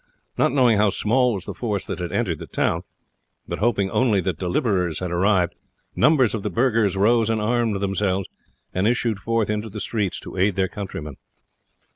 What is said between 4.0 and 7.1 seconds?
that deliverers had arrived, numbers of the burghers